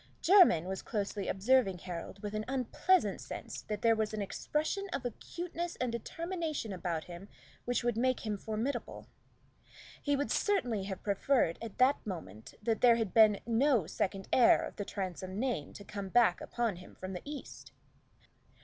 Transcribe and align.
Jermyn 0.23 0.65
was 0.65 0.81
closely 0.81 1.27
observing 1.27 1.77
Harold 1.77 2.23
with 2.23 2.33
an 2.33 2.43
unpleasant 2.47 3.21
sense 3.21 3.61
that 3.61 3.83
there 3.83 3.95
was 3.95 4.15
an 4.15 4.21
expression 4.23 4.87
of 4.91 5.05
acuteness 5.05 5.75
and 5.75 5.91
determination 5.91 6.73
about 6.73 7.03
him 7.03 7.29
which 7.65 7.83
would 7.83 7.95
make 7.97 8.21
him 8.21 8.35
formidable. 8.35 9.05
He 10.01 10.15
would 10.15 10.31
certainly 10.31 10.85
have 10.85 11.03
preferred 11.03 11.59
at 11.61 11.77
that 11.77 12.03
moment 12.03 12.55
that 12.63 12.81
there 12.81 12.95
had 12.95 13.13
been 13.13 13.41
no 13.45 13.85
second 13.85 14.27
heir 14.33 14.63
of 14.63 14.77
the 14.77 14.85
Transome 14.85 15.37
name 15.39 15.71
to 15.73 15.83
come 15.85 16.09
back 16.09 16.41
upon 16.41 16.77
him 16.77 16.95
from 16.95 17.13
the 17.13 17.21
East. 17.23 17.71